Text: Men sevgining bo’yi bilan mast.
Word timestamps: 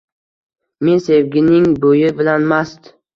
Men 0.87 1.03
sevgining 1.07 1.67
bo’yi 1.83 2.09
bilan 2.23 2.49
mast. 2.55 2.91